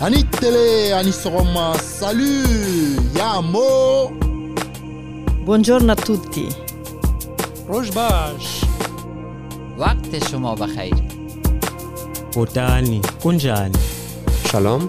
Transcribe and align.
ani 0.00 0.22
tele 0.40 0.94
ani 0.98 1.10
sɔgɔma 1.10 1.66
salut 1.98 3.16
ya 3.18 3.40
mo 3.52 4.10
Buongiorno 5.46 5.92
a 5.92 5.96
tutti. 5.96 6.48
روشباش 7.68 8.60
وقت 9.78 10.28
شما 10.30 10.54
بخیر 10.54 10.94
بودانی 12.34 13.00
kunjani 13.22 13.78
Shalom. 14.48 14.82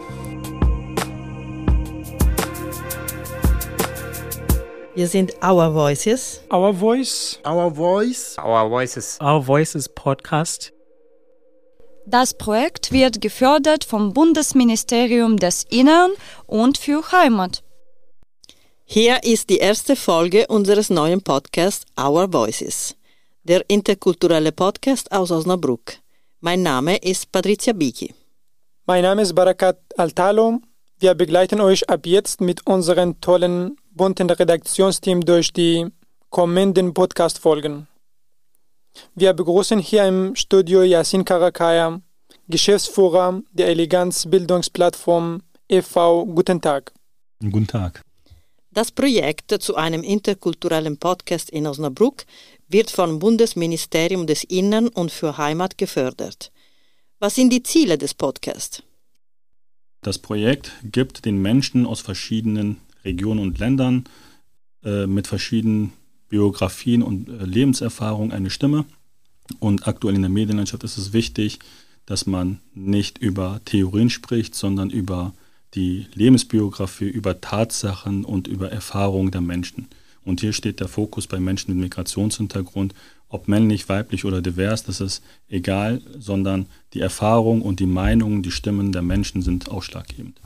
Wir 4.95 5.07
sind 5.07 5.29
Our 5.41 5.67
Voices. 5.73 6.41
Our 6.51 6.73
Voice 6.73 7.39
our 7.45 7.69
voice 7.71 8.35
Our 8.37 8.69
voices. 8.69 9.17
Our 9.21 9.41
Voices 9.41 9.87
Podcast 10.03 10.71
Das 12.06 12.34
Projekt 12.34 12.90
wird 12.90 13.20
gefördert 13.20 13.84
vom 13.84 14.12
Bundesministerium 14.12 15.36
des 15.36 15.64
Innern 15.70 16.10
und 16.46 16.76
für 16.76 17.12
Heimat. 17.12 17.62
Hier 18.84 19.22
ist 19.22 19.50
die 19.50 19.58
erste 19.58 19.94
Folge 19.94 20.48
unseres 20.48 20.90
neuen 20.90 21.22
Podcasts 21.22 21.86
Our 21.98 22.32
Voices, 22.32 22.96
der 23.44 23.62
interkulturelle 23.70 24.50
Podcast 24.50 25.12
aus 25.12 25.30
Osnabrück. 25.30 25.98
Mein 26.40 26.64
Name 26.64 26.96
ist 26.96 27.30
Patricia 27.30 27.72
Biki. 27.72 28.12
Mein 28.84 29.02
Name 29.02 29.22
ist 29.22 29.34
Barakat 29.36 29.78
Altalo. 29.96 30.60
Wir 30.98 31.14
begleiten 31.14 31.60
euch 31.60 31.88
ab 31.88 32.04
jetzt 32.04 32.40
mit 32.40 32.66
unserem 32.66 33.20
tollen, 33.20 33.76
bunten 33.92 34.28
Redaktionsteam 34.28 35.20
durch 35.20 35.52
die 35.52 35.86
kommenden 36.30 36.94
Podcast-Folgen. 36.94 37.86
Wir 39.14 39.32
begrüßen 39.32 39.78
hier 39.78 40.06
im 40.06 40.34
Studio 40.34 40.82
Yasin 40.82 41.24
Karakaya, 41.24 42.00
Geschäftsführer 42.48 43.42
der 43.52 43.68
Eleganz-Bildungsplattform 43.68 45.42
e.V. 45.68 46.26
Guten 46.26 46.60
Tag. 46.60 46.92
Guten 47.40 47.66
Tag. 47.66 48.02
Das 48.70 48.90
Projekt 48.90 49.62
zu 49.62 49.76
einem 49.76 50.02
interkulturellen 50.02 50.96
Podcast 50.96 51.50
in 51.50 51.66
Osnabrück 51.66 52.24
wird 52.68 52.90
vom 52.90 53.18
Bundesministerium 53.18 54.26
des 54.26 54.44
Innern 54.44 54.88
und 54.88 55.10
für 55.12 55.36
Heimat 55.36 55.76
gefördert. 55.76 56.50
Was 57.18 57.34
sind 57.34 57.52
die 57.52 57.62
Ziele 57.62 57.98
des 57.98 58.14
Podcasts? 58.14 58.82
Das 60.00 60.18
Projekt 60.18 60.72
gibt 60.82 61.24
den 61.24 61.40
Menschen 61.40 61.86
aus 61.86 62.00
verschiedenen 62.00 62.78
Regionen 63.04 63.40
und 63.40 63.58
Ländern 63.58 64.04
äh, 64.84 65.06
mit 65.06 65.26
verschiedenen 65.26 65.92
Biografien 66.32 67.02
und 67.02 67.28
äh, 67.28 67.44
Lebenserfahrungen 67.44 68.32
eine 68.32 68.48
Stimme. 68.48 68.86
Und 69.58 69.86
aktuell 69.86 70.14
in 70.14 70.22
der 70.22 70.30
Medienlandschaft 70.30 70.82
ist 70.82 70.96
es 70.96 71.12
wichtig, 71.12 71.58
dass 72.06 72.26
man 72.26 72.60
nicht 72.74 73.18
über 73.18 73.60
Theorien 73.66 74.08
spricht, 74.08 74.54
sondern 74.54 74.88
über 74.88 75.34
die 75.74 76.06
Lebensbiografie, 76.14 77.08
über 77.08 77.42
Tatsachen 77.42 78.24
und 78.24 78.48
über 78.48 78.72
Erfahrungen 78.72 79.30
der 79.30 79.42
Menschen. 79.42 79.88
Und 80.24 80.40
hier 80.40 80.54
steht 80.54 80.80
der 80.80 80.88
Fokus 80.88 81.26
bei 81.26 81.38
Menschen 81.38 81.74
mit 81.74 81.82
Migrationshintergrund, 81.82 82.94
ob 83.28 83.46
männlich, 83.46 83.90
weiblich 83.90 84.24
oder 84.24 84.40
divers, 84.40 84.84
das 84.84 85.02
ist 85.02 85.22
egal, 85.48 86.00
sondern 86.18 86.66
die 86.94 87.00
Erfahrung 87.00 87.60
und 87.60 87.78
die 87.78 87.86
Meinungen, 87.86 88.42
die 88.42 88.50
Stimmen 88.50 88.92
der 88.92 89.02
Menschen 89.02 89.42
sind 89.42 89.68
ausschlaggebend. 89.68 90.40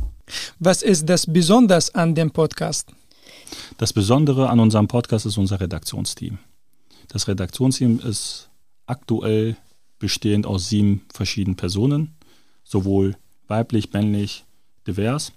Was 0.59 0.83
ist 0.83 1.09
das 1.09 1.27
Besonders 1.27 1.95
an 1.95 2.17
dem 2.17 2.33
Podcast? 2.33 2.91
Das 3.78 3.92
Besondere 3.92 4.48
an 4.50 4.61
unserem 4.61 4.89
Podcast 4.89 5.27
ist 5.27 5.39
unser 5.39 5.61
Redaktionsteam. 5.61 6.39
Das 7.08 7.28
Redaktionsteam 7.28 8.00
ist 8.00 8.48
aktuell 8.86 9.56
bestehend 9.98 10.47
aus 10.47 10.69
sieben 10.69 11.02
verschiedenen 11.12 11.56
Personen, 11.56 12.14
sowohl 12.64 13.17
weiblich, 13.48 13.92
männlich, 13.92 14.44
divers. 14.86 15.33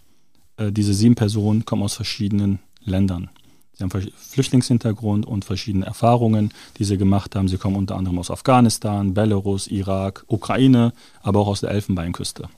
Äh, 0.57 0.71
diese 0.71 0.93
sieben 0.93 1.15
Personen 1.15 1.65
kommen 1.65 1.83
aus 1.83 1.95
verschiedenen 1.95 2.59
Ländern. 2.83 3.29
Sie 3.73 3.83
haben 3.83 3.91
Flüchtlingshintergrund 3.91 5.25
und 5.25 5.45
verschiedene 5.45 5.85
Erfahrungen, 5.85 6.51
die 6.77 6.83
sie 6.83 6.97
gemacht 6.97 7.35
haben. 7.35 7.47
Sie 7.47 7.57
kommen 7.57 7.77
unter 7.77 7.95
anderem 7.95 8.19
aus 8.19 8.29
Afghanistan, 8.29 9.13
Belarus, 9.13 9.67
Irak, 9.67 10.25
Ukraine, 10.27 10.91
aber 11.21 11.39
auch 11.39 11.47
aus 11.47 11.61
der 11.61 11.71
Elfenbeinküste. 11.71 12.49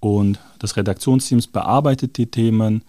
Und 0.00 0.38
das 0.58 0.76
Redaktionsteam 0.76 1.42
bearbeitet 1.52 2.16
die 2.16 2.30
Themen, 2.30 2.82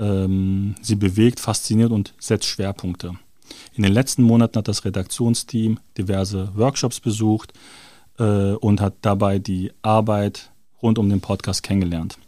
ähm, 0.00 0.74
sie 0.80 0.96
bewegt, 0.96 1.38
fasziniert 1.38 1.92
und 1.92 2.14
setzt 2.18 2.46
Schwerpunkte. 2.46 3.12
In 3.74 3.82
den 3.82 3.92
letzten 3.92 4.22
Monaten 4.22 4.58
hat 4.58 4.68
das 4.68 4.84
Redaktionsteam 4.84 5.78
diverse 5.96 6.50
Workshops 6.56 7.00
besucht 7.00 7.52
äh, 8.18 8.52
und 8.54 8.80
hat 8.80 8.94
dabei 9.02 9.38
die 9.38 9.72
Arbeit 9.82 10.50
rund 10.82 10.98
um 10.98 11.08
den 11.08 11.20
Podcast 11.20 11.62
kennengelernt. 11.62 12.18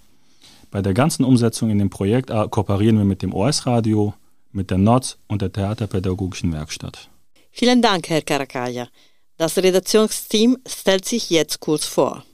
Bei 0.70 0.82
der 0.82 0.94
ganzen 0.94 1.24
Umsetzung 1.24 1.70
in 1.70 1.78
dem 1.78 1.90
Projekt 1.90 2.30
äh, 2.30 2.46
kooperieren 2.48 2.98
wir 2.98 3.04
mit 3.04 3.22
dem 3.22 3.34
OS-Radio, 3.34 4.14
mit 4.52 4.70
der 4.70 4.78
NOTS 4.78 5.18
und 5.26 5.42
der 5.42 5.52
Theaterpädagogischen 5.52 6.52
Werkstatt. 6.52 7.08
Vielen 7.50 7.82
Dank, 7.82 8.08
Herr 8.08 8.22
Karakaya. 8.22 8.88
Das 9.36 9.58
Redaktionsteam 9.58 10.58
stellt 10.66 11.04
sich 11.04 11.30
jetzt 11.30 11.60
kurz 11.60 11.84
vor. 11.84 12.24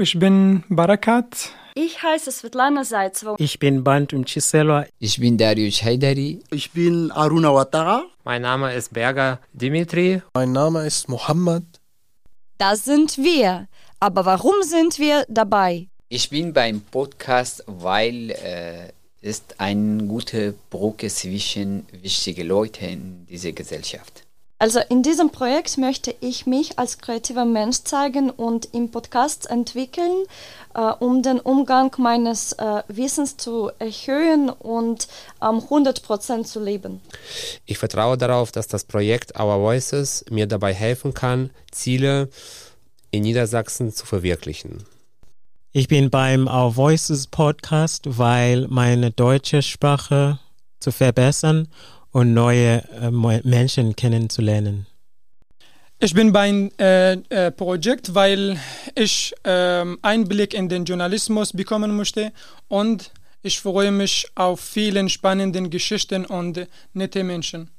Ich 0.00 0.16
bin 0.16 0.62
Barakat. 0.68 1.50
Ich 1.74 2.00
heiße 2.00 2.30
Svetlana 2.30 2.84
Zaitseva. 2.84 3.34
Ich 3.38 3.58
bin 3.58 3.82
Band 3.82 4.12
um 4.12 4.24
Chisela. 4.24 4.86
Ich 5.00 5.18
bin 5.18 5.36
Darius 5.36 5.82
Haidari. 5.82 6.38
ich 6.52 6.70
bin 6.70 7.10
Aruna 7.10 7.52
Watara 7.52 8.04
Mein 8.22 8.42
Name 8.42 8.72
ist 8.74 8.92
Berger 8.92 9.40
Dimitri. 9.52 10.22
Mein 10.34 10.52
Name 10.52 10.86
ist 10.86 11.08
Mohammed. 11.08 11.64
Das 12.58 12.84
sind 12.84 13.18
wir. 13.18 13.66
Aber 13.98 14.24
warum 14.24 14.62
sind 14.62 15.00
wir 15.00 15.24
dabei? 15.28 15.88
Ich 16.08 16.30
bin 16.30 16.52
beim 16.52 16.80
Podcast, 16.80 17.64
weil 17.66 18.30
äh, 18.30 18.92
ist 19.20 19.56
eine 19.58 20.04
gute 20.04 20.54
Brücke 20.70 21.08
zwischen 21.08 21.86
wichtigen 22.02 22.46
Leuten 22.46 22.84
in 22.84 23.26
dieser 23.26 23.50
Gesellschaft. 23.50 24.27
Also 24.60 24.80
in 24.88 25.04
diesem 25.04 25.30
Projekt 25.30 25.78
möchte 25.78 26.12
ich 26.20 26.44
mich 26.44 26.80
als 26.80 26.98
kreativer 26.98 27.44
Mensch 27.44 27.84
zeigen 27.84 28.28
und 28.28 28.74
im 28.74 28.90
Podcast 28.90 29.48
entwickeln, 29.48 30.24
äh, 30.74 30.80
um 30.98 31.22
den 31.22 31.38
Umgang 31.38 31.94
meines 31.98 32.54
äh, 32.54 32.82
Wissens 32.88 33.36
zu 33.36 33.70
erhöhen 33.78 34.50
und 34.50 35.06
ähm, 35.40 35.60
100% 35.60 36.42
zu 36.42 36.58
leben. 36.58 37.00
Ich 37.66 37.78
vertraue 37.78 38.18
darauf, 38.18 38.50
dass 38.50 38.66
das 38.66 38.82
Projekt 38.82 39.38
Our 39.38 39.60
Voices 39.60 40.24
mir 40.28 40.48
dabei 40.48 40.74
helfen 40.74 41.14
kann, 41.14 41.50
Ziele 41.70 42.28
in 43.12 43.22
Niedersachsen 43.22 43.92
zu 43.92 44.06
verwirklichen. 44.06 44.84
Ich 45.70 45.86
bin 45.86 46.10
beim 46.10 46.48
Our 46.48 46.74
Voices 46.74 47.28
Podcast, 47.28 48.18
weil 48.18 48.66
meine 48.68 49.12
deutsche 49.12 49.62
Sprache 49.62 50.40
zu 50.80 50.90
verbessern 50.90 51.68
und 52.12 52.34
neue 52.34 52.82
äh, 53.00 53.10
Menschen 53.44 53.94
kennenzulernen. 53.96 54.86
Ich 56.00 56.14
bin 56.14 56.32
beim 56.32 56.70
äh, 56.78 57.14
äh, 57.14 57.50
Projekt, 57.50 58.14
weil 58.14 58.56
ich 58.94 59.34
ähm, 59.42 59.98
Einblick 60.02 60.54
in 60.54 60.68
den 60.68 60.84
Journalismus 60.84 61.52
bekommen 61.52 61.96
möchte 61.96 62.32
und 62.68 63.10
ich 63.42 63.58
freue 63.60 63.90
mich 63.90 64.28
auf 64.36 64.60
vielen 64.60 65.08
spannenden 65.08 65.70
Geschichten 65.70 66.24
und 66.24 66.68
nette 66.92 67.24
Menschen. 67.24 67.70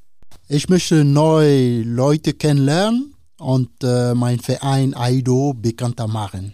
ich 0.49 0.67
möchte 0.67 1.05
neue 1.05 1.81
Leute 1.83 2.33
kennenlernen 2.33 3.15
und 3.37 3.71
äh, 3.83 4.13
mein 4.13 4.39
Verein 4.39 4.93
Aido 4.95 5.53
bekannter 5.53 6.07
machen 6.07 6.53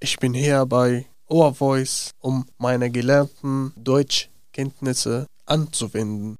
Ich 0.00 0.18
bin 0.18 0.34
hier 0.34 0.66
bei 0.66 1.06
Our 1.30 1.54
Voice, 1.54 2.10
um 2.20 2.44
meine 2.58 2.90
gelernten 2.90 3.72
Deutschkenntnisse 3.76 5.26
anzuwenden. 5.46 6.36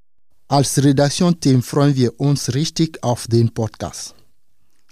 Als 0.50 0.82
Redaktionsteam 0.82 1.62
freuen 1.62 1.94
wir 1.94 2.18
uns 2.18 2.54
richtig 2.54 3.02
auf 3.02 3.26
den 3.26 3.52
Podcast. 3.52 4.14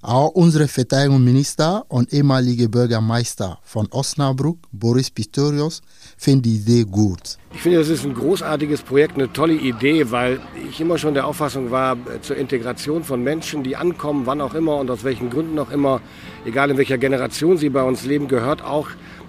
Auch 0.03 0.29
unsere 0.33 0.69
Verteidigungsminister 0.69 1.87
und 1.89 2.13
ehemalige 2.13 2.69
Bürgermeister 2.69 3.59
von 3.63 3.89
Osnabrück, 3.91 4.59
Boris 4.71 5.11
Pistorius, 5.11 5.81
finden 6.19 6.43
die 6.43 6.57
Idee 6.57 6.85
gut. 6.85 7.39
Ich 7.55 7.63
finde, 7.63 7.79
das 7.79 7.89
ist 7.89 8.05
ein 8.05 8.13
großartiges 8.13 8.83
Projekt, 8.83 9.15
eine 9.15 9.33
tolle 9.33 9.55
Idee, 9.55 10.11
weil 10.11 10.41
ich 10.69 10.79
immer 10.79 10.99
schon 10.99 11.15
der 11.15 11.27
Auffassung 11.27 11.71
war, 11.71 11.95
äh, 11.95 12.21
zur 12.21 12.37
Integration 12.37 13.03
von 13.03 13.23
Menschen, 13.23 13.63
die 13.63 13.77
ankommen, 13.77 14.27
wann 14.27 14.43
auch 14.43 14.53
immer 14.53 14.77
und 14.77 14.91
aus 14.91 15.05
welchen 15.05 15.31
Gründen 15.31 15.59
auch 15.59 15.71
immer, 15.71 16.03
egal 16.45 16.71
in 16.71 16.77
welcher 16.77 16.99
Generation 16.99 17.57
sie 17.57 17.71
bei 17.71 17.83
uns 17.83 18.05
leben, 18.05 18.29
gehört 18.29 18.63
auch, 18.63 18.89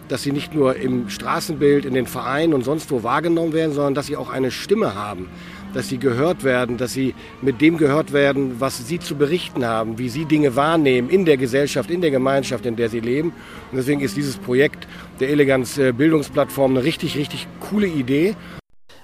dass 0.10 0.24
sie 0.24 0.32
nicht 0.32 0.54
nur 0.54 0.76
im 0.76 1.10
Straßenbild, 1.10 1.86
in 1.86 1.94
den 1.94 2.06
Vereinen 2.06 2.54
und 2.54 2.64
sonst 2.64 2.92
wo 2.92 3.04
wahrgenommen 3.04 3.54
werden, 3.54 3.74
sondern 3.74 3.94
dass 3.94 4.08
sie 4.08 4.18
auch 4.18 4.30
eine 4.30 4.52
Stimme 4.52 4.96
haben, 4.96 5.28
dass 5.74 5.90
sie 5.90 5.98
gehört 5.98 6.44
werden, 6.44 6.78
dass 6.78 6.94
sie 6.94 7.14
mit 7.42 7.62
dem 7.62 7.78
gehört 7.78 8.14
werden, 8.14 8.60
was 8.60 8.88
sie 8.88 9.00
zu 9.00 9.16
berichten 9.16 9.66
haben, 9.66 9.98
wie 9.98 10.10
sie 10.10 10.26
Dinge 10.26 10.56
wahrnehmen 10.56 11.10
in 11.10 11.26
der 11.26 11.38
Gesellschaft, 11.38 11.90
in 11.92 12.02
der 12.02 12.12
Gemeinschaft, 12.12 12.66
in 12.66 12.76
der 12.76 12.90
sie 12.90 13.00
leben. 13.00 13.34
Und 13.72 13.78
deswegen 13.78 14.02
ist 14.02 14.16
dieses 14.18 14.38
Projekt 14.38 14.88
der 15.20 15.30
Eleganz 15.30 15.78
äh, 15.78 15.92
Bildungsplattform 15.92 16.72
eine 16.72 16.84
richtig, 16.84 17.18
richtig 17.18 17.48
coole 17.60 17.88
Idee. 17.88 18.36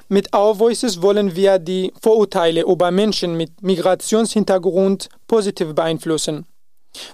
Mit 0.09 0.35
Our 0.35 0.59
Voices 0.59 1.01
wollen 1.01 1.35
wir 1.35 1.59
die 1.59 1.91
Vorurteile 2.01 2.61
über 2.61 2.91
Menschen 2.91 3.35
mit 3.35 3.61
Migrationshintergrund 3.61 5.09
positiv 5.27 5.73
beeinflussen. 5.73 6.45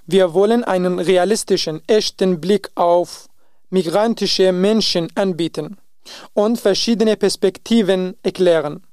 Wir 0.06 0.34
wollen 0.34 0.64
einen 0.64 1.00
realistischen, 1.00 1.82
echten 1.88 2.42
Blick 2.42 2.70
auf 2.76 3.28
migrantische 3.70 4.52
Menschen 4.52 5.08
anbieten 5.16 5.78
und 6.34 6.60
verschiedene 6.60 7.16
Perspektiven 7.16 8.16
erklären. 8.24 8.84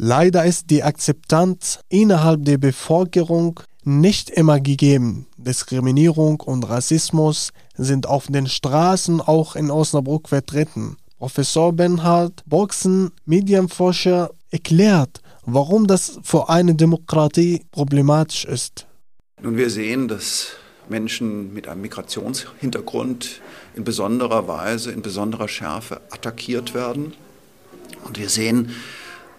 Leider 0.00 0.44
ist 0.44 0.70
die 0.70 0.84
Akzeptanz 0.84 1.80
innerhalb 1.88 2.44
der 2.44 2.56
Bevölkerung 2.56 3.58
nicht 3.82 4.30
immer 4.30 4.60
gegeben. 4.60 5.26
Diskriminierung 5.36 6.38
und 6.40 6.68
Rassismus 6.68 7.50
sind 7.74 8.06
auf 8.06 8.28
den 8.28 8.46
Straßen 8.46 9.20
auch 9.20 9.56
in 9.56 9.72
Osnabrück 9.72 10.28
vertreten. 10.28 10.98
Professor 11.18 11.72
Bernhard 11.72 12.44
Boxen, 12.46 13.10
Medienforscher, 13.24 14.30
erklärt, 14.52 15.20
warum 15.44 15.88
das 15.88 16.20
für 16.22 16.48
eine 16.48 16.76
Demokratie 16.76 17.64
problematisch 17.72 18.44
ist. 18.44 18.86
Nun, 19.42 19.56
wir 19.56 19.68
sehen, 19.68 20.06
dass 20.06 20.52
Menschen 20.88 21.52
mit 21.52 21.66
einem 21.66 21.80
Migrationshintergrund 21.80 23.40
in 23.74 23.82
besonderer 23.82 24.46
Weise, 24.46 24.92
in 24.92 25.02
besonderer 25.02 25.48
Schärfe 25.48 26.00
attackiert 26.12 26.72
werden. 26.72 27.14
Und 28.04 28.16
wir 28.16 28.28
sehen, 28.28 28.70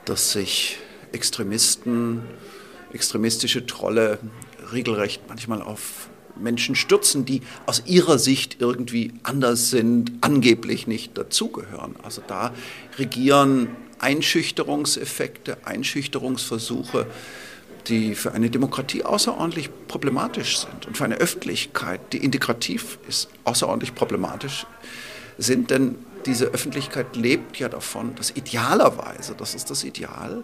dass 0.06 0.32
sich 0.32 0.78
Extremisten, 1.12 2.22
extremistische 2.94 3.66
Trolle 3.66 4.20
regelrecht 4.72 5.22
manchmal 5.28 5.62
auf 5.62 6.10
Menschen 6.40 6.76
stürzen, 6.76 7.26
die 7.26 7.42
aus 7.66 7.84
ihrer 7.86 8.18
Sicht 8.18 8.58
irgendwie 8.60 9.14
anders 9.24 9.70
sind, 9.70 10.12
angeblich 10.22 10.88
nicht 10.88 11.18
dazugehören. 11.18 11.96
Also 12.04 12.22
da 12.26 12.54
regieren 12.98 13.70
Einschüchterungseffekte, 14.00 15.58
Einschüchterungsversuche, 15.66 17.08
die 17.88 18.16
für 18.16 18.32
eine 18.32 18.50
Demokratie 18.50 19.04
außerordentlich 19.04 19.70
problematisch 19.88 20.60
sind 20.60 20.86
und 20.86 20.96
für 20.96 21.06
eine 21.06 21.16
Öffentlichkeit, 21.16 22.14
die 22.14 22.24
integrativ 22.24 23.00
ist, 23.08 23.30
außerordentlich 23.44 23.96
problematisch 23.96 24.66
sind. 25.38 25.72
Denn 25.72 25.96
diese 26.30 26.46
Öffentlichkeit 26.46 27.16
lebt 27.16 27.58
ja 27.58 27.70
davon, 27.70 28.14
dass 28.14 28.30
idealerweise, 28.30 29.34
das 29.34 29.56
ist 29.56 29.72
das 29.72 29.84
Ideal, 29.84 30.44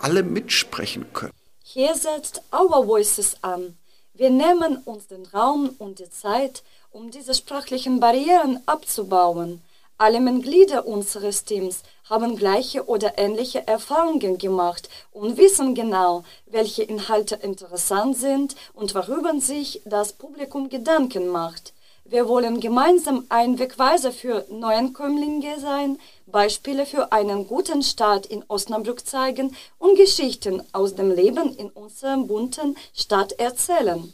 alle 0.00 0.22
mitsprechen 0.22 1.12
können. 1.12 1.34
Hier 1.62 1.94
setzt 1.94 2.40
Our 2.50 2.86
Voices 2.86 3.36
an. 3.42 3.76
Wir 4.14 4.30
nehmen 4.30 4.78
uns 4.86 5.08
den 5.08 5.26
Raum 5.26 5.74
und 5.78 5.98
die 5.98 6.08
Zeit, 6.08 6.62
um 6.90 7.10
diese 7.10 7.34
sprachlichen 7.34 8.00
Barrieren 8.00 8.60
abzubauen. 8.64 9.60
Alle 9.98 10.20
Mitglieder 10.20 10.86
unseres 10.86 11.44
Teams 11.44 11.82
haben 12.08 12.36
gleiche 12.36 12.86
oder 12.86 13.18
ähnliche 13.18 13.66
Erfahrungen 13.66 14.38
gemacht 14.38 14.88
und 15.12 15.36
wissen 15.36 15.74
genau, 15.74 16.24
welche 16.46 16.82
Inhalte 16.82 17.34
interessant 17.34 18.16
sind 18.16 18.56
und 18.72 18.94
worüber 18.94 19.38
sich 19.38 19.82
das 19.84 20.14
Publikum 20.14 20.70
Gedanken 20.70 21.28
macht. 21.28 21.74
Wir 22.08 22.28
wollen 22.28 22.60
gemeinsam 22.60 23.26
ein 23.30 23.58
Wegweiser 23.58 24.12
für 24.12 24.44
Neuankömmlinge 24.48 25.58
sein, 25.58 25.98
Beispiele 26.26 26.86
für 26.86 27.10
einen 27.10 27.48
guten 27.48 27.82
Start 27.82 28.26
in 28.26 28.44
Osnabrück 28.46 29.04
zeigen 29.04 29.56
und 29.78 29.96
Geschichten 29.96 30.62
aus 30.72 30.94
dem 30.94 31.10
Leben 31.10 31.56
in 31.56 31.68
unserer 31.70 32.16
bunten 32.18 32.76
Stadt 32.94 33.32
erzählen. 33.32 34.12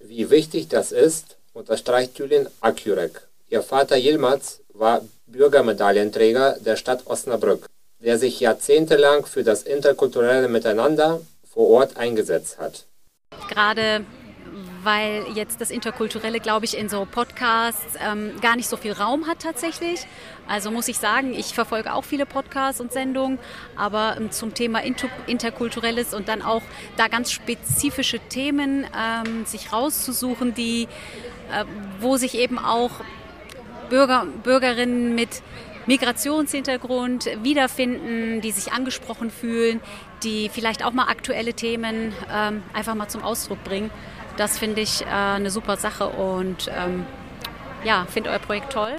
Wie 0.00 0.30
wichtig 0.30 0.68
das 0.68 0.90
ist, 0.90 1.36
unterstreicht 1.52 2.18
Julian 2.18 2.48
Akurek. 2.60 3.28
Ihr 3.50 3.62
Vater 3.62 3.96
Yilmaz 3.96 4.60
war 4.72 5.02
Bürgermedaillenträger 5.26 6.56
der 6.58 6.76
Stadt 6.76 7.06
Osnabrück, 7.06 7.66
der 8.00 8.18
sich 8.18 8.40
jahrzehntelang 8.40 9.26
für 9.26 9.44
das 9.44 9.62
interkulturelle 9.62 10.48
Miteinander 10.48 11.20
vor 11.48 11.68
Ort 11.68 11.96
eingesetzt 11.96 12.58
hat. 12.58 12.84
Gerade 13.48 14.04
weil 14.88 15.26
jetzt 15.34 15.60
das 15.60 15.70
Interkulturelle, 15.70 16.40
glaube 16.40 16.64
ich, 16.64 16.74
in 16.74 16.88
so 16.88 17.04
Podcasts 17.04 17.98
ähm, 18.02 18.32
gar 18.40 18.56
nicht 18.56 18.70
so 18.70 18.78
viel 18.78 18.92
Raum 18.92 19.26
hat 19.26 19.40
tatsächlich. 19.40 20.06
Also 20.46 20.70
muss 20.70 20.88
ich 20.88 20.96
sagen, 20.96 21.34
ich 21.34 21.52
verfolge 21.52 21.92
auch 21.92 22.04
viele 22.04 22.24
Podcasts 22.24 22.80
und 22.80 22.90
Sendungen, 22.90 23.38
aber 23.76 24.16
ähm, 24.16 24.30
zum 24.30 24.54
Thema 24.54 24.82
Inter 24.82 25.10
Interkulturelles 25.26 26.14
und 26.14 26.28
dann 26.28 26.40
auch 26.40 26.62
da 26.96 27.08
ganz 27.08 27.30
spezifische 27.30 28.18
Themen 28.18 28.86
ähm, 28.96 29.44
sich 29.44 29.74
rauszusuchen, 29.74 30.54
die, 30.54 30.84
äh, 31.52 31.66
wo 32.00 32.16
sich 32.16 32.38
eben 32.38 32.58
auch 32.58 32.92
Bürger, 33.90 34.26
Bürgerinnen 34.42 35.14
mit 35.14 35.42
Migrationshintergrund 35.84 37.28
wiederfinden, 37.42 38.40
die 38.40 38.52
sich 38.52 38.72
angesprochen 38.72 39.30
fühlen, 39.30 39.80
die 40.22 40.48
vielleicht 40.48 40.82
auch 40.82 40.92
mal 40.92 41.08
aktuelle 41.08 41.52
Themen 41.52 42.14
ähm, 42.32 42.62
einfach 42.72 42.94
mal 42.94 43.08
zum 43.08 43.22
Ausdruck 43.22 43.62
bringen. 43.64 43.90
Das 44.38 44.56
finde 44.56 44.80
ich 44.80 45.02
äh, 45.02 45.06
eine 45.06 45.50
super 45.50 45.76
Sache 45.76 46.08
und 46.08 46.70
ähm, 46.72 47.04
ja, 47.84 48.06
finde 48.08 48.30
euer 48.30 48.38
Projekt 48.38 48.72
toll. 48.72 48.96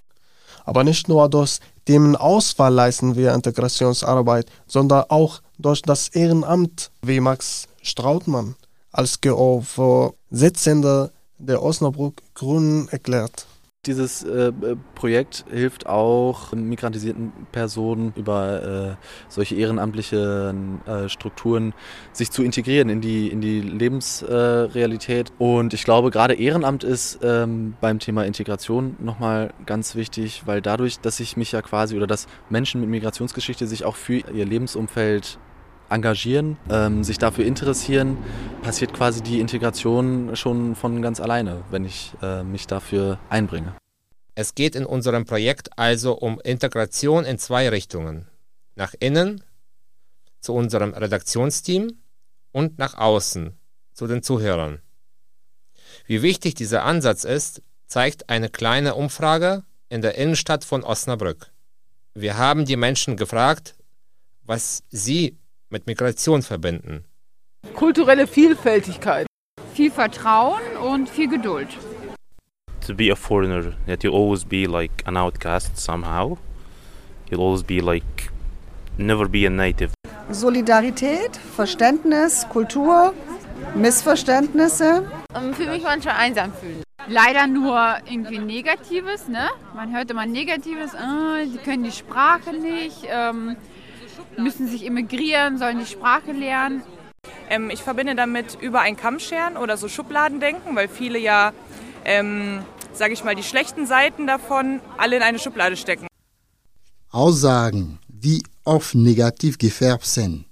Aber 0.66 0.84
nicht 0.84 1.08
nur 1.08 1.30
durch 1.30 1.58
Themenauswahl 1.86 2.72
leisten 2.72 3.16
wir 3.16 3.32
Integrationsarbeit, 3.32 4.46
sondern 4.66 5.04
auch 5.08 5.40
durch 5.58 5.80
das 5.80 6.08
Ehrenamt, 6.08 6.90
wie 7.00 7.20
Max 7.20 7.68
Strautmann 7.82 8.54
als 8.92 9.22
GO-Vorsitzender 9.22 11.10
der 11.38 11.62
Osnabrück 11.62 12.20
Grünen 12.34 12.88
erklärt. 12.88 13.46
Dieses 13.86 14.22
äh, 14.24 14.52
Projekt 14.94 15.46
hilft 15.50 15.86
auch 15.86 16.52
migrantisierten 16.52 17.32
Personen 17.50 18.12
über 18.14 18.98
äh, 18.98 19.04
solche 19.30 19.54
ehrenamtliche 19.54 20.54
äh, 20.84 21.08
Strukturen 21.08 21.72
sich 22.12 22.30
zu 22.30 22.42
integrieren 22.42 22.90
in 22.90 23.00
die, 23.00 23.28
in 23.28 23.40
die 23.40 23.62
Lebensrealität. 23.62 25.32
Und 25.38 25.72
ich 25.72 25.84
glaube, 25.84 26.10
gerade 26.10 26.34
Ehrenamt 26.34 26.84
ist 26.84 27.20
ähm, 27.22 27.72
beim 27.80 28.00
Thema 28.00 28.26
Integration 28.26 28.96
nochmal 28.98 29.54
ganz 29.64 29.94
wichtig, 29.94 30.42
weil 30.44 30.60
dadurch, 30.60 31.00
dass 31.00 31.18
ich 31.18 31.38
mich 31.38 31.52
ja 31.52 31.62
quasi 31.62 31.96
oder 31.96 32.06
dass 32.06 32.26
Menschen 32.50 32.82
mit 32.82 32.90
Migrationsgeschichte 32.90 33.66
sich 33.66 33.86
auch 33.86 33.96
für 33.96 34.16
ihr 34.16 34.44
Lebensumfeld 34.44 35.38
engagieren, 35.90 36.56
ähm, 36.70 37.04
sich 37.04 37.18
dafür 37.18 37.44
interessieren, 37.44 38.16
passiert 38.62 38.94
quasi 38.94 39.22
die 39.22 39.40
Integration 39.40 40.36
schon 40.36 40.74
von 40.74 41.02
ganz 41.02 41.20
alleine, 41.20 41.62
wenn 41.70 41.84
ich 41.84 42.12
äh, 42.22 42.42
mich 42.42 42.66
dafür 42.66 43.18
einbringe. 43.28 43.74
Es 44.34 44.54
geht 44.54 44.74
in 44.74 44.86
unserem 44.86 45.26
Projekt 45.26 45.78
also 45.78 46.14
um 46.14 46.40
Integration 46.40 47.24
in 47.24 47.38
zwei 47.38 47.68
Richtungen. 47.68 48.26
Nach 48.76 48.94
innen, 48.98 49.42
zu 50.40 50.54
unserem 50.54 50.94
Redaktionsteam 50.94 51.98
und 52.52 52.78
nach 52.78 52.94
außen, 52.94 53.58
zu 53.92 54.06
den 54.06 54.22
Zuhörern. 54.22 54.80
Wie 56.06 56.22
wichtig 56.22 56.54
dieser 56.54 56.84
Ansatz 56.84 57.24
ist, 57.24 57.62
zeigt 57.86 58.30
eine 58.30 58.48
kleine 58.48 58.94
Umfrage 58.94 59.64
in 59.88 60.00
der 60.00 60.14
Innenstadt 60.14 60.64
von 60.64 60.84
Osnabrück. 60.84 61.50
Wir 62.14 62.38
haben 62.38 62.64
die 62.64 62.76
Menschen 62.76 63.16
gefragt, 63.16 63.74
was 64.44 64.82
sie 64.88 65.36
mit 65.70 65.86
Migration 65.86 66.42
verbinden. 66.42 67.04
Kulturelle 67.74 68.26
Vielfältigkeit. 68.26 69.26
Viel 69.74 69.90
Vertrauen 69.90 70.60
und 70.82 71.08
viel 71.08 71.28
Geduld. 71.28 71.68
To 72.86 72.94
be 72.94 73.12
a 73.12 73.14
foreigner, 73.14 73.72
that 73.86 74.02
you 74.02 74.12
always 74.12 74.44
be 74.44 74.66
like 74.66 75.06
an 75.06 75.16
outcast 75.16 75.76
somehow. 75.78 76.38
You'll 77.30 77.42
always 77.42 77.62
be 77.62 77.80
like 77.80 78.30
never 78.98 79.28
be 79.28 79.46
a 79.46 79.50
native. 79.50 79.92
Solidarität, 80.30 81.36
Verständnis, 81.36 82.48
Kultur, 82.48 83.14
Missverständnisse. 83.74 85.08
Um, 85.34 85.54
für 85.54 85.66
mich 85.66 85.82
manchmal 85.82 86.16
einsam 86.16 86.52
fühlen. 86.52 86.82
Leider 87.08 87.46
nur 87.46 87.96
irgendwie 88.08 88.38
Negatives, 88.38 89.28
ne? 89.28 89.48
Man 89.74 89.94
hört 89.94 90.10
immer 90.10 90.26
Negatives, 90.26 90.94
äh, 90.94 91.46
die 91.46 91.58
können 91.58 91.84
die 91.84 91.92
Sprache 91.92 92.52
nicht. 92.52 93.06
Ähm, 93.08 93.56
müssen 94.36 94.68
sich 94.68 94.84
immigrieren, 94.84 95.58
sollen 95.58 95.78
die 95.78 95.86
Sprache 95.86 96.32
lernen. 96.32 96.82
Ähm, 97.48 97.70
ich 97.70 97.82
verbinde 97.82 98.14
damit 98.14 98.58
über 98.60 98.80
einen 98.80 98.96
Kamm 98.96 99.18
scheren 99.18 99.56
oder 99.56 99.76
so 99.76 99.88
Schubladen 99.88 100.40
denken, 100.40 100.74
weil 100.76 100.88
viele 100.88 101.18
ja, 101.18 101.52
ähm, 102.04 102.60
sage 102.92 103.12
ich 103.12 103.24
mal, 103.24 103.34
die 103.34 103.42
schlechten 103.42 103.86
Seiten 103.86 104.26
davon 104.26 104.80
alle 104.96 105.16
in 105.16 105.22
eine 105.22 105.38
Schublade 105.38 105.76
stecken. 105.76 106.06
Aussagen, 107.10 107.98
die 108.08 108.42
oft 108.64 108.94
negativ 108.94 109.58
gefärbt 109.58 110.06
sind. 110.06 110.44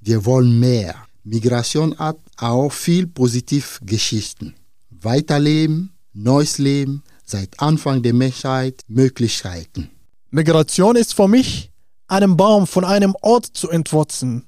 Wir 0.00 0.24
wollen 0.26 0.60
mehr. 0.60 0.96
Migration 1.24 1.98
hat 1.98 2.18
auch 2.36 2.70
viel 2.70 3.06
positiv 3.06 3.80
Geschichten. 3.82 4.54
Weiterleben, 4.90 5.94
neues 6.12 6.58
Leben, 6.58 7.02
seit 7.24 7.58
Anfang 7.58 8.02
der 8.02 8.12
Menschheit 8.12 8.82
Möglichkeiten. 8.86 9.90
Migration 10.30 10.96
ist 10.96 11.14
für 11.14 11.28
mich 11.28 11.70
einen 12.08 12.36
Baum 12.36 12.66
von 12.66 12.84
einem 12.84 13.16
Ort 13.22 13.46
zu 13.46 13.70
entwurzeln 13.70 14.46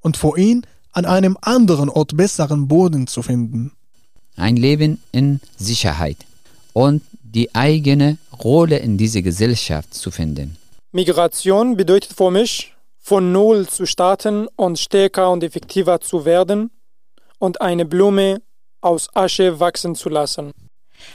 und 0.00 0.16
vor 0.16 0.36
ihn 0.38 0.66
an 0.92 1.04
einem 1.04 1.36
anderen 1.40 1.88
Ort 1.88 2.16
besseren 2.16 2.68
Boden 2.68 3.06
zu 3.06 3.22
finden. 3.22 3.72
Ein 4.36 4.56
Leben 4.56 5.02
in 5.12 5.40
Sicherheit 5.56 6.18
und 6.72 7.02
die 7.22 7.54
eigene 7.54 8.18
Rolle 8.42 8.78
in 8.78 8.96
dieser 8.96 9.22
Gesellschaft 9.22 9.94
zu 9.94 10.10
finden. 10.10 10.56
Migration 10.92 11.76
bedeutet 11.76 12.12
für 12.12 12.30
mich, 12.30 12.72
von 12.98 13.30
Null 13.30 13.68
zu 13.68 13.86
starten 13.86 14.48
und 14.56 14.78
stärker 14.78 15.30
und 15.30 15.44
effektiver 15.44 16.00
zu 16.00 16.24
werden 16.24 16.70
und 17.38 17.60
eine 17.60 17.84
Blume 17.84 18.42
aus 18.80 19.08
Asche 19.14 19.60
wachsen 19.60 19.94
zu 19.94 20.08
lassen. 20.08 20.52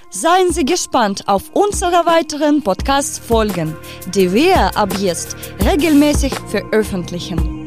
Seien 0.09 0.51
Sie 0.51 0.65
gespannt 0.65 1.27
auf 1.27 1.51
unsere 1.53 2.05
weiteren 2.05 2.63
Podcast-Folgen, 2.63 3.75
die 4.13 4.33
wir 4.33 4.77
ab 4.77 4.93
jetzt 4.99 5.35
regelmäßig 5.65 6.33
veröffentlichen. 6.49 7.60